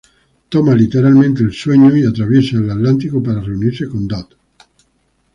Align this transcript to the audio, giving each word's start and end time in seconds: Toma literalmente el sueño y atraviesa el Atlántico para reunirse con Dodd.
Toma 0.49 0.73
literalmente 0.73 1.43
el 1.43 1.53
sueño 1.53 1.95
y 1.95 2.07
atraviesa 2.07 2.57
el 2.57 2.71
Atlántico 2.71 3.21
para 3.21 3.39
reunirse 3.39 3.87
con 3.87 4.07
Dodd. 4.07 4.29